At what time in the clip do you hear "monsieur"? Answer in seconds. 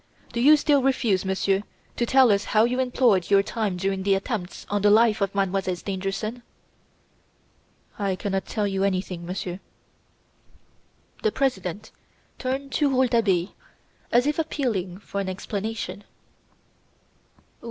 1.25-1.61, 9.27-9.59